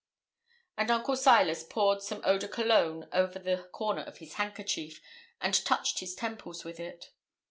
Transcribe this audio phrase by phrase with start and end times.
[0.79, 4.99] And Uncle Silas poured some eau de cologne over the corner of his handkerchief,
[5.39, 7.11] and touched his temples with it.